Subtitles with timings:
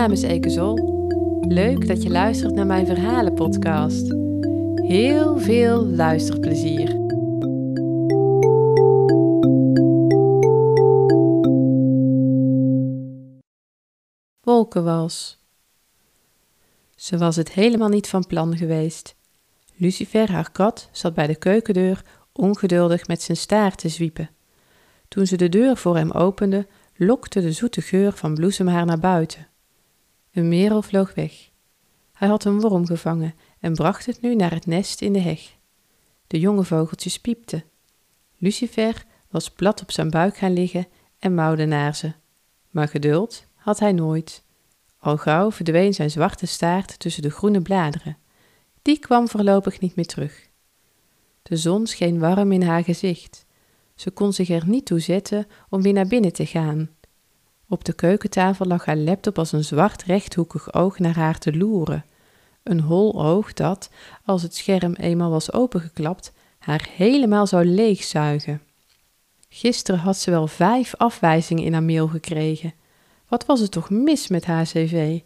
[0.00, 0.74] naam is Eke.
[1.40, 4.14] Leuk dat je luistert naar mijn verhalenpodcast.
[4.74, 6.88] Heel veel luisterplezier.
[14.40, 15.38] Wolkenwals.
[16.96, 19.14] Ze was het helemaal niet van plan geweest.
[19.76, 24.30] Lucifer, haar kat, zat bij de keukendeur ongeduldig met zijn staart te zwiepen.
[25.08, 29.00] Toen ze de deur voor hem opende, lokte de zoete geur van bloesem haar naar
[29.00, 29.49] buiten.
[30.32, 31.50] Een merel vloog weg.
[32.12, 35.56] Hij had een worm gevangen en bracht het nu naar het nest in de heg.
[36.26, 37.64] De jonge vogeltjes piepten.
[38.36, 40.86] Lucifer was plat op zijn buik gaan liggen
[41.18, 42.12] en mauwde naar ze.
[42.70, 44.44] Maar geduld had hij nooit.
[44.98, 48.16] Al gauw verdween zijn zwarte staart tussen de groene bladeren.
[48.82, 50.48] Die kwam voorlopig niet meer terug.
[51.42, 53.46] De zon scheen warm in haar gezicht.
[53.94, 56.90] Ze kon zich er niet toe zetten om weer naar binnen te gaan.
[57.72, 62.04] Op de keukentafel lag haar laptop als een zwart rechthoekig oog naar haar te loeren.
[62.62, 63.90] Een hol oog dat,
[64.24, 68.62] als het scherm eenmaal was opengeklapt, haar helemaal zou leegzuigen.
[69.48, 72.74] Gisteren had ze wel vijf afwijzingen in haar mail gekregen.
[73.28, 75.20] Wat was er toch mis met haar cv?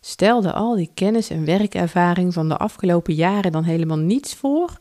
[0.00, 4.78] Stelde al die kennis en werkervaring van de afgelopen jaren dan helemaal niets voor?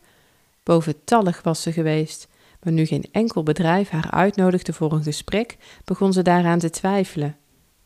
[0.63, 2.27] Boventallig was ze geweest,
[2.65, 7.37] maar nu geen enkel bedrijf haar uitnodigde voor een gesprek, begon ze daaraan te twijfelen.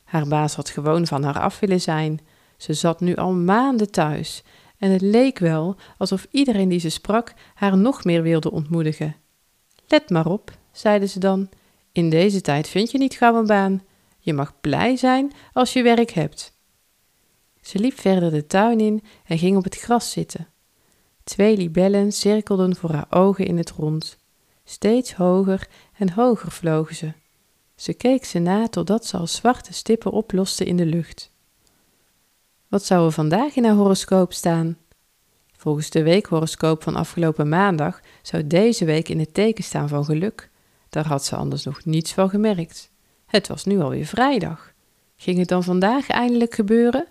[0.03, 2.19] Haar baas had gewoon van haar af willen zijn.
[2.57, 4.43] Ze zat nu al maanden thuis
[4.77, 9.15] en het leek wel alsof iedereen die ze sprak haar nog meer wilde ontmoedigen.
[9.87, 11.49] Let maar op, zeide ze dan,
[11.91, 13.83] in deze tijd vind je niet gauw een baan.
[14.19, 16.53] Je mag blij zijn als je werk hebt.
[17.61, 20.47] Ze liep verder de tuin in en ging op het gras zitten.
[21.23, 24.18] Twee libellen cirkelden voor haar ogen in het rond.
[24.69, 25.67] Steeds hoger
[25.97, 27.11] en hoger vlogen ze.
[27.75, 31.31] Ze keek ze na totdat ze als zwarte stippen oplosten in de lucht.
[32.67, 34.77] Wat zou er vandaag in haar horoscoop staan?
[35.57, 40.49] Volgens de weekhoroscoop van afgelopen maandag zou deze week in het teken staan van geluk.
[40.89, 42.91] Daar had ze anders nog niets van gemerkt.
[43.25, 44.73] Het was nu alweer vrijdag.
[45.15, 47.07] Ging het dan vandaag eindelijk gebeuren?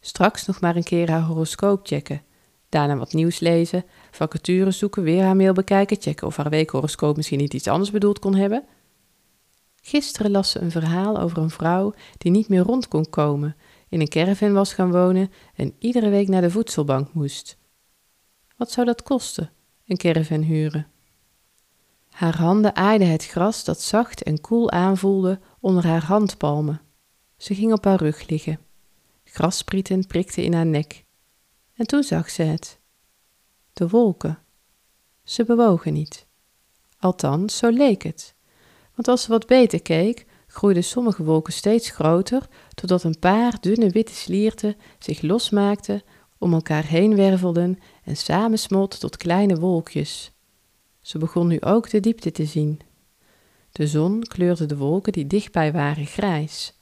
[0.00, 2.22] Straks nog maar een keer haar horoscoop checken.
[2.70, 7.38] Daarna wat nieuws lezen, vacatures zoeken, weer haar mail bekijken, checken of haar weekhoroscoop misschien
[7.38, 8.64] niet iets anders bedoeld kon hebben.
[9.82, 13.56] Gisteren las ze een verhaal over een vrouw die niet meer rond kon komen,
[13.88, 17.58] in een caravan was gaan wonen en iedere week naar de voedselbank moest.
[18.56, 19.50] Wat zou dat kosten,
[19.86, 20.86] een caravan huren?
[22.08, 26.80] Haar handen aaiden het gras dat zacht en koel aanvoelde onder haar handpalmen.
[27.36, 28.58] Ze ging op haar rug liggen.
[29.24, 31.04] Grassprieten prikten in haar nek.
[31.80, 32.78] En toen zag ze het.
[33.72, 34.38] De wolken.
[35.24, 36.26] Ze bewogen niet.
[36.98, 38.34] Althans, zo leek het.
[38.94, 43.90] Want als ze wat beter keek, groeiden sommige wolken steeds groter, totdat een paar dunne
[43.90, 46.02] witte slierten zich losmaakten,
[46.38, 50.32] om elkaar heen wervelden en samensmolten tot kleine wolkjes.
[51.00, 52.80] Ze begon nu ook de diepte te zien.
[53.72, 56.78] De zon kleurde de wolken die dichtbij waren grijs.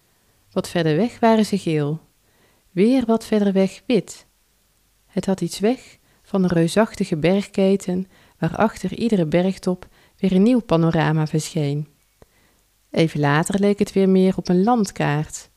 [0.52, 2.00] Wat verder weg waren ze geel.
[2.70, 4.26] Weer wat verder weg wit.
[5.18, 8.08] Het had iets weg van een reusachtige bergketen,
[8.38, 11.88] waarachter iedere bergtop weer een nieuw panorama verscheen.
[12.90, 15.50] Even later leek het weer meer op een landkaart.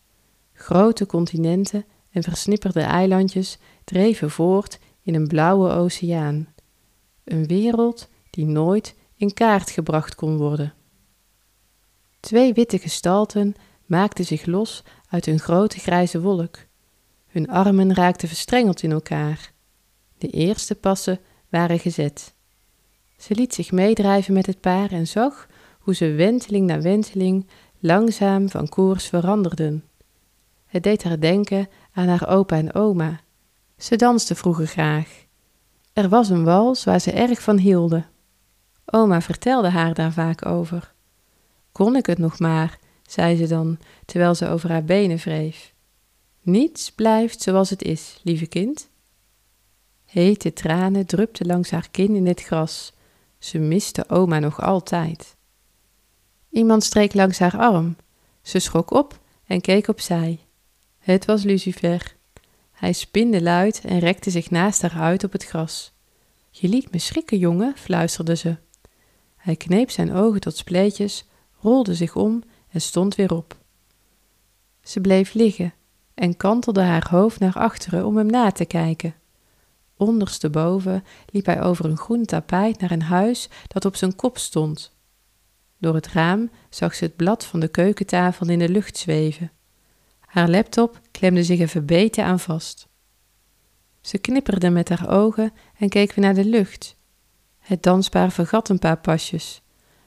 [0.53, 6.53] Grote continenten en versnipperde eilandjes dreven voort in een blauwe oceaan.
[7.23, 10.73] Een wereld die nooit in kaart gebracht kon worden.
[12.19, 13.55] Twee witte gestalten
[13.85, 16.69] maakten zich los uit een grote grijze wolk.
[17.31, 19.51] Hun armen raakten verstrengeld in elkaar.
[20.17, 21.19] De eerste passen
[21.49, 22.33] waren gezet.
[23.17, 25.47] Ze liet zich meedrijven met het paar en zag
[25.79, 27.47] hoe ze wenteling na wenteling
[27.79, 29.83] langzaam van koers veranderden.
[30.65, 33.19] Het deed haar denken aan haar opa en oma.
[33.77, 35.25] Ze danste vroeger graag.
[35.93, 38.05] Er was een wals waar ze erg van hielden.
[38.85, 40.93] Oma vertelde haar daar vaak over.
[41.71, 45.70] Kon ik het nog maar, zei ze dan, terwijl ze over haar benen wreef.
[46.41, 48.89] Niets blijft zoals het is, lieve kind.
[50.05, 52.93] Hete tranen drupten langs haar kin in het gras.
[53.37, 55.35] Ze miste oma nog altijd.
[56.49, 57.95] Iemand streek langs haar arm.
[58.41, 60.39] Ze schrok op en keek opzij.
[60.97, 62.15] Het was Lucifer.
[62.71, 65.93] Hij spinde luid en rekte zich naast haar uit op het gras.
[66.49, 68.57] Je liet me schrikken, jongen, fluisterde ze.
[69.35, 71.25] Hij kneep zijn ogen tot spleetjes,
[71.59, 73.57] rolde zich om en stond weer op.
[74.83, 75.73] Ze bleef liggen
[76.13, 79.15] en kantelde haar hoofd naar achteren om hem na te kijken.
[79.97, 84.95] Ondersteboven liep hij over een groen tapijt naar een huis dat op zijn kop stond.
[85.77, 89.51] Door het raam zag ze het blad van de keukentafel in de lucht zweven.
[90.19, 92.87] Haar laptop klemde zich even beter aan vast.
[94.01, 96.95] Ze knipperde met haar ogen en keek weer naar de lucht.
[97.59, 99.61] Het danspaar vergat een paar pasjes.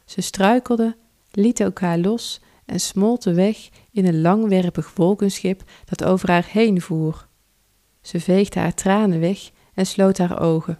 [0.04, 0.96] Ze struikelden,
[1.30, 7.28] lieten elkaar los en smolten weg in een langwerpig wolkenschip dat over haar heen voer.
[8.00, 10.78] Ze veegde haar tranen weg en sloot haar ogen.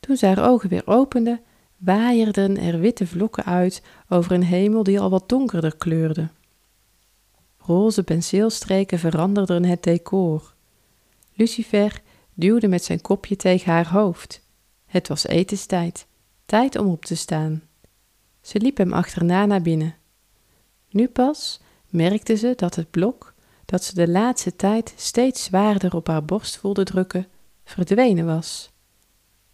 [0.00, 1.40] Toen ze haar ogen weer opende,
[1.76, 6.28] waaierden er witte vlokken uit over een hemel die al wat donkerder kleurde.
[7.58, 10.54] Roze penseelstreken veranderden het decor.
[11.32, 12.02] Lucifer
[12.34, 14.42] duwde met zijn kopje tegen haar hoofd.
[14.86, 16.06] Het was etenstijd,
[16.46, 17.62] tijd om op te staan.
[18.44, 19.94] Ze liep hem achterna naar binnen.
[20.90, 26.06] Nu pas merkte ze dat het blok, dat ze de laatste tijd steeds zwaarder op
[26.06, 27.26] haar borst voelde drukken,
[27.64, 28.72] verdwenen was.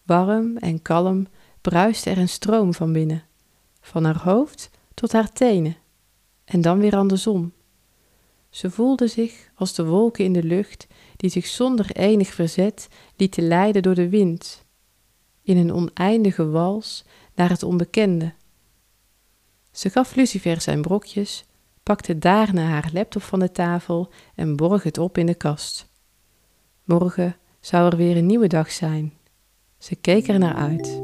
[0.02, 1.26] Warm en kalm
[1.60, 3.24] bruiste er een stroom van binnen,
[3.80, 5.76] van haar hoofd tot haar tenen,
[6.44, 7.52] en dan weer andersom.
[8.48, 10.86] Ze voelde zich als de wolken in de lucht
[11.16, 14.64] die zich zonder enig verzet lieten leiden door de wind,
[15.42, 17.04] in een oneindige wals
[17.34, 18.32] naar het onbekende.
[19.70, 21.44] Ze gaf Lucifer zijn brokjes,
[21.82, 25.88] pakte daarna haar laptop van de tafel en borg het op in de kast.
[26.84, 29.12] Morgen zou er weer een nieuwe dag zijn.
[29.78, 31.02] Ze keek er naar uit.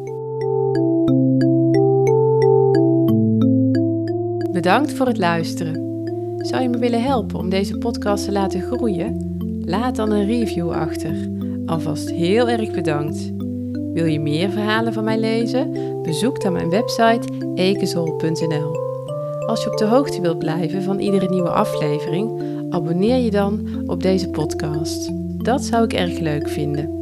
[4.53, 5.75] Bedankt voor het luisteren.
[6.37, 9.37] Zou je me willen helpen om deze podcast te laten groeien?
[9.65, 11.31] Laat dan een review achter.
[11.67, 13.33] Alvast heel erg bedankt.
[13.93, 15.73] Wil je meer verhalen van mij lezen?
[16.03, 18.85] Bezoek dan mijn website ekezol.nl.
[19.47, 24.03] Als je op de hoogte wilt blijven van iedere nieuwe aflevering, abonneer je dan op
[24.03, 25.11] deze podcast.
[25.45, 26.95] Dat zou ik erg leuk vinden.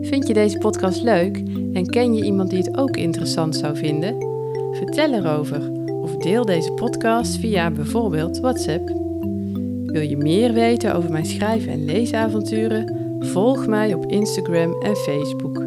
[0.00, 1.36] Vind je deze podcast leuk
[1.72, 4.16] en ken je iemand die het ook interessant zou vinden?
[4.72, 5.70] Vertel erover
[6.02, 8.88] of deel deze podcast via bijvoorbeeld WhatsApp.
[9.84, 12.96] Wil je meer weten over mijn schrijven- en leesavonturen?
[13.18, 15.66] Volg mij op Instagram en Facebook.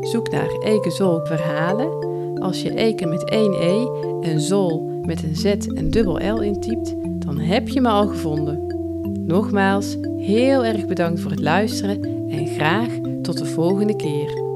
[0.00, 2.11] Zoek naar Eke Zol Verhalen.
[2.42, 3.86] Als je Eke met één E
[4.20, 8.60] en Zol met een Z en dubbel L intypt, dan heb je me al gevonden.
[9.26, 14.51] Nogmaals, heel erg bedankt voor het luisteren en graag tot de volgende keer.